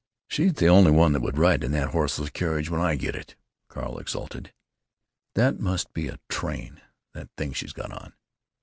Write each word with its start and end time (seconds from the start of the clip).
"She's 0.29 0.53
the 0.53 0.67
one 0.71 1.13
that 1.13 1.21
would 1.21 1.37
ride 1.37 1.63
in 1.63 1.73
that 1.73 1.89
horseless 1.89 2.31
carriage 2.31 2.71
when 2.71 2.81
I 2.81 2.95
got 2.95 3.13
it!" 3.13 3.35
Carl 3.69 3.99
exulted. 3.99 4.51
"That 5.35 5.59
must 5.59 5.93
be 5.93 6.07
a 6.07 6.19
train, 6.27 6.81
that 7.13 7.29
thing 7.37 7.53
she's 7.53 7.71
got 7.71 7.91
on." 7.91 8.13